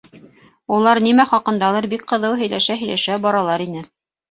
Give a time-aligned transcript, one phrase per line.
[0.77, 3.89] Улар нимә хаҡындалыр бик ҡыҙыу һөйләшә-һөйләшә баралар ине.